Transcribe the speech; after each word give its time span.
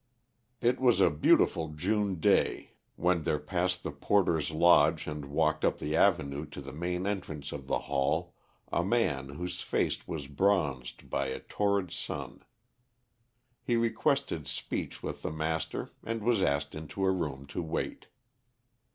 It 0.61 0.79
was 0.79 0.99
a 0.99 1.11
beautiful 1.11 1.67
June 1.75 2.19
day, 2.19 2.71
when 2.95 3.21
there 3.21 3.37
passed 3.37 3.83
the 3.83 3.91
porter's 3.91 4.49
lodge 4.49 5.05
and 5.05 5.25
walked 5.25 5.63
up 5.63 5.77
the 5.77 5.95
avenue 5.95 6.47
to 6.47 6.59
the 6.59 6.73
main 6.73 7.05
entrance 7.05 7.51
of 7.51 7.67
the 7.67 7.77
Hall 7.77 8.33
a 8.71 8.83
man 8.83 9.29
whose 9.29 9.61
face 9.61 10.07
was 10.07 10.25
bronzed 10.25 11.07
by 11.11 11.27
a 11.27 11.39
torrid 11.39 11.91
sun. 11.91 12.43
He 13.61 13.75
requested 13.75 14.47
speech 14.47 15.03
with 15.03 15.21
the 15.21 15.29
master 15.31 15.91
and 16.03 16.23
was 16.23 16.41
asked 16.41 16.73
into 16.73 17.05
a 17.05 17.11
room 17.11 17.45
to 17.53 17.61
wait. 17.61 18.07